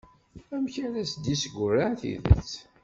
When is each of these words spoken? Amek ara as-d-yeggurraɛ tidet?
Amek 0.55 0.75
ara 0.85 0.97
as-d-yeggurraɛ 1.03 1.91
tidet? 1.99 2.51